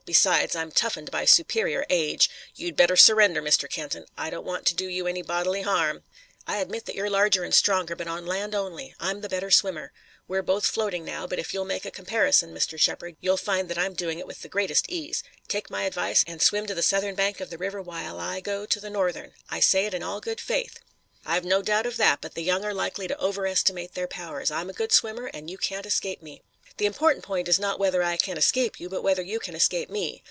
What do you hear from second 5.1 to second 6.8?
bodily harm." "I